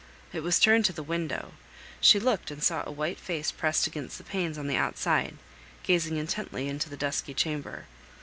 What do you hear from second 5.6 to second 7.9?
gazing intently into the dusky chamber.